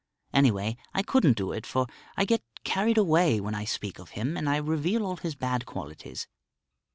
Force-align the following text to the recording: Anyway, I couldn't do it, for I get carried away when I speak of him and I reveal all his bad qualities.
Anyway, 0.33 0.77
I 0.95 1.03
couldn't 1.03 1.37
do 1.37 1.51
it, 1.51 1.63
for 1.67 1.85
I 2.17 2.25
get 2.25 2.41
carried 2.63 2.97
away 2.97 3.39
when 3.39 3.53
I 3.53 3.65
speak 3.65 3.99
of 3.99 4.09
him 4.17 4.35
and 4.35 4.49
I 4.49 4.57
reveal 4.57 5.05
all 5.05 5.17
his 5.17 5.35
bad 5.35 5.67
qualities. 5.67 6.25